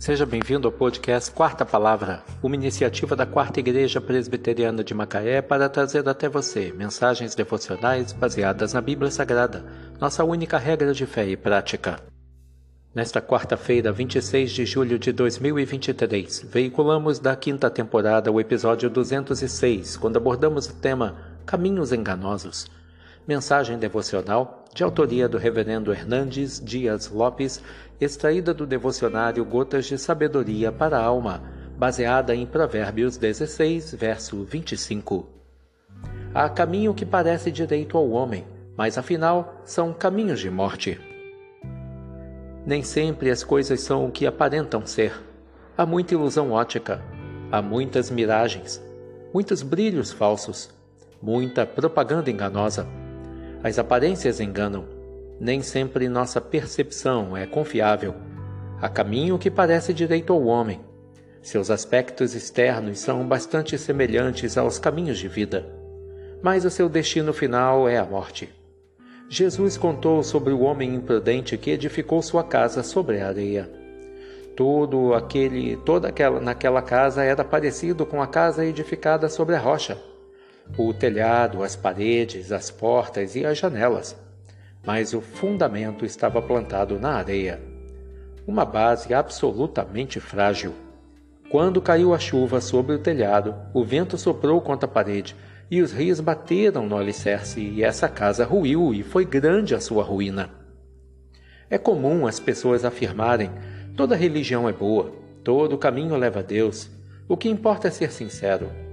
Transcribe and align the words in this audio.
Seja 0.00 0.24
bem-vindo 0.24 0.66
ao 0.66 0.72
podcast 0.72 1.30
Quarta 1.30 1.62
Palavra, 1.62 2.24
uma 2.42 2.54
iniciativa 2.54 3.14
da 3.14 3.26
Quarta 3.26 3.60
Igreja 3.60 4.00
Presbiteriana 4.00 4.82
de 4.82 4.94
Macaé 4.94 5.42
para 5.42 5.68
trazer 5.68 6.08
até 6.08 6.26
você 6.26 6.72
mensagens 6.72 7.34
devocionais 7.34 8.10
baseadas 8.10 8.72
na 8.72 8.80
Bíblia 8.80 9.10
Sagrada, 9.10 9.62
nossa 10.00 10.24
única 10.24 10.56
regra 10.56 10.94
de 10.94 11.04
fé 11.04 11.28
e 11.28 11.36
prática. 11.36 12.00
Nesta 12.94 13.20
quarta-feira, 13.20 13.92
26 13.92 14.50
de 14.50 14.64
julho 14.64 14.98
de 14.98 15.12
2023, 15.12 16.46
veiculamos 16.50 17.18
da 17.18 17.36
quinta 17.36 17.68
temporada 17.68 18.32
o 18.32 18.40
episódio 18.40 18.88
206, 18.88 19.98
quando 19.98 20.16
abordamos 20.16 20.66
o 20.66 20.76
tema 20.76 21.18
Caminhos 21.44 21.92
Enganosos. 21.92 22.64
Mensagem 23.26 23.78
devocional 23.78 24.64
de 24.74 24.82
autoria 24.82 25.28
do 25.28 25.36
Reverendo 25.36 25.92
Hernandes 25.92 26.60
Dias 26.60 27.08
Lopes, 27.08 27.62
extraída 28.00 28.54
do 28.54 28.66
devocionário 28.66 29.44
Gotas 29.44 29.86
de 29.86 29.98
Sabedoria 29.98 30.72
para 30.72 30.98
a 30.98 31.04
Alma, 31.04 31.42
baseada 31.76 32.34
em 32.34 32.46
Provérbios 32.46 33.16
16, 33.16 33.94
verso 33.94 34.42
25. 34.44 35.28
Há 36.32 36.48
caminho 36.48 36.94
que 36.94 37.04
parece 37.04 37.50
direito 37.50 37.98
ao 37.98 38.08
homem, 38.10 38.46
mas 38.76 38.96
afinal 38.96 39.60
são 39.64 39.92
caminhos 39.92 40.40
de 40.40 40.50
morte. 40.50 40.98
Nem 42.64 42.82
sempre 42.82 43.30
as 43.30 43.44
coisas 43.44 43.80
são 43.80 44.06
o 44.06 44.10
que 44.10 44.26
aparentam 44.26 44.86
ser. 44.86 45.12
Há 45.76 45.84
muita 45.84 46.14
ilusão 46.14 46.52
ótica, 46.52 47.02
há 47.50 47.60
muitas 47.60 48.10
miragens, 48.10 48.82
muitos 49.32 49.62
brilhos 49.62 50.12
falsos, 50.12 50.70
muita 51.20 51.66
propaganda 51.66 52.30
enganosa. 52.30 52.86
As 53.62 53.78
aparências 53.78 54.40
enganam. 54.40 54.86
Nem 55.38 55.60
sempre 55.60 56.08
nossa 56.08 56.40
percepção 56.40 57.36
é 57.36 57.46
confiável. 57.46 58.14
Há 58.80 58.88
caminho 58.88 59.38
que 59.38 59.50
parece 59.50 59.92
direito 59.92 60.32
ao 60.32 60.44
homem. 60.44 60.80
Seus 61.42 61.70
aspectos 61.70 62.34
externos 62.34 63.00
são 63.00 63.26
bastante 63.26 63.76
semelhantes 63.76 64.56
aos 64.56 64.78
caminhos 64.78 65.18
de 65.18 65.28
vida. 65.28 65.66
Mas 66.42 66.64
o 66.64 66.70
seu 66.70 66.88
destino 66.88 67.34
final 67.34 67.86
é 67.86 67.98
a 67.98 68.04
morte. 68.04 68.48
Jesus 69.28 69.76
contou 69.76 70.22
sobre 70.22 70.54
o 70.54 70.60
homem 70.60 70.94
imprudente 70.94 71.58
que 71.58 71.70
edificou 71.70 72.22
sua 72.22 72.42
casa 72.42 72.82
sobre 72.82 73.20
a 73.20 73.28
areia. 73.28 73.70
Todo 74.56 75.12
aquele, 75.12 75.76
toda 75.84 76.08
aquela 76.08 76.40
naquela 76.40 76.80
casa 76.80 77.22
era 77.22 77.44
parecido 77.44 78.06
com 78.06 78.22
a 78.22 78.26
casa 78.26 78.64
edificada 78.64 79.28
sobre 79.28 79.54
a 79.54 79.58
rocha 79.58 79.98
o 80.76 80.92
telhado, 80.92 81.62
as 81.62 81.76
paredes, 81.76 82.52
as 82.52 82.70
portas 82.70 83.34
e 83.36 83.44
as 83.44 83.58
janelas, 83.58 84.16
mas 84.84 85.12
o 85.12 85.20
fundamento 85.20 86.04
estava 86.04 86.40
plantado 86.40 86.98
na 86.98 87.14
areia. 87.14 87.60
Uma 88.46 88.64
base 88.64 89.12
absolutamente 89.12 90.18
frágil. 90.20 90.74
Quando 91.50 91.82
caiu 91.82 92.14
a 92.14 92.18
chuva 92.18 92.60
sobre 92.60 92.94
o 92.94 92.98
telhado, 92.98 93.54
o 93.74 93.84
vento 93.84 94.16
soprou 94.16 94.60
contra 94.60 94.88
a 94.88 94.92
parede 94.92 95.36
e 95.70 95.80
os 95.82 95.92
rios 95.92 96.20
bateram 96.20 96.86
no 96.86 96.96
alicerce, 96.96 97.60
e 97.60 97.82
essa 97.82 98.08
casa 98.08 98.44
ruiu 98.44 98.92
e 98.92 99.02
foi 99.02 99.24
grande 99.24 99.74
a 99.74 99.80
sua 99.80 100.02
ruína. 100.02 100.50
É 101.68 101.78
comum 101.78 102.26
as 102.26 102.40
pessoas 102.40 102.84
afirmarem: 102.84 103.50
toda 103.96 104.16
religião 104.16 104.68
é 104.68 104.72
boa, 104.72 105.12
todo 105.44 105.78
caminho 105.78 106.16
leva 106.16 106.40
a 106.40 106.42
Deus, 106.42 106.90
o 107.28 107.36
que 107.36 107.48
importa 107.48 107.86
é 107.86 107.90
ser 107.90 108.10
sincero. 108.10 108.89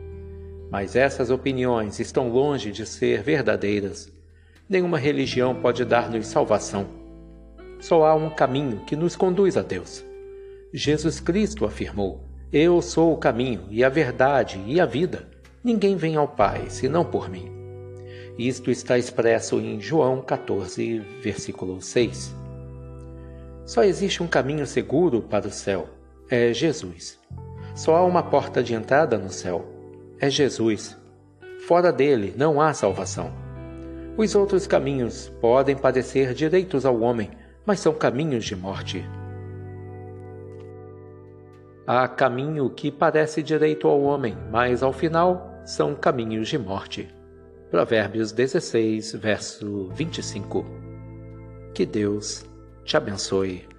Mas 0.70 0.96
essas 0.96 1.30
opiniões 1.30 2.00
estão 2.00 2.30
longe 2.30 2.72
de 2.72 2.86
ser 2.86 3.24
verdadeiras. 3.24 4.12
Nenhuma 4.70 4.98
religião 4.98 5.56
pode 5.56 5.86
dar-nos 5.86 6.28
salvação. 6.28 6.88
Só 7.80 8.06
há 8.06 8.16
um 8.16 8.30
caminho 8.30 8.82
que 8.86 8.96
nos 8.96 9.16
conduz 9.16 9.56
a 9.56 9.62
Deus. 9.62 10.04
Jesus 10.74 11.20
Cristo 11.20 11.66
afirmou: 11.66 12.24
Eu 12.52 12.82
sou 12.82 13.14
o 13.14 13.18
caminho 13.18 13.66
e 13.70 13.84
a 13.84 13.90
verdade 13.90 14.62
e 14.68 14.80
a 14.80 14.86
vida. 14.86 15.28
Ninguém 15.64 15.96
vem 15.96 16.16
ao 16.16 16.28
Pai 16.28 16.66
senão 16.70 17.06
por 17.06 17.30
mim. 17.30 17.52
Isto 18.38 18.70
está 18.70 18.98
expresso 18.98 19.60
em 19.60 19.80
João 19.80 20.22
14, 20.22 21.00
versículo 21.22 21.82
6. 21.82 22.36
Só 23.66 23.84
existe 23.84 24.22
um 24.22 24.28
caminho 24.28 24.66
seguro 24.68 25.22
para 25.22 25.48
o 25.48 25.52
céu: 25.52 25.88
é 26.30 26.54
Jesus. 26.54 27.18
Só 27.74 27.96
há 27.96 28.04
uma 28.06 28.24
porta 28.24 28.62
de 28.62 28.74
entrada 28.74 29.18
no 29.18 29.30
céu: 29.30 29.77
é 30.20 30.30
Jesus. 30.30 30.98
Fora 31.68 31.92
dele 31.92 32.34
não 32.38 32.62
há 32.62 32.74
salvação. 32.74 33.32
Os 34.18 34.36
outros 34.36 34.66
caminhos 34.66 35.30
podem 35.40 35.76
parecer 35.76 36.34
direitos 36.34 36.86
ao 36.86 37.00
homem, 37.02 37.30
mas 37.66 37.80
são 37.80 37.94
caminhos 37.94 38.46
de 38.46 38.56
morte. 38.56 39.06
Há 41.86 42.08
caminho 42.08 42.70
que 42.70 42.92
parece 42.92 43.44
direito 43.44 43.88
ao 43.88 44.02
homem, 44.02 44.36
mas 44.52 44.82
ao 44.84 44.92
final 44.92 45.62
são 45.66 45.96
caminhos 45.96 46.50
de 46.50 46.58
morte. 46.58 47.08
Provérbios 47.70 48.32
16, 48.32 49.14
verso 49.14 49.90
25. 49.94 50.66
Que 51.74 51.86
Deus 51.86 52.46
te 52.84 52.98
abençoe. 52.98 53.77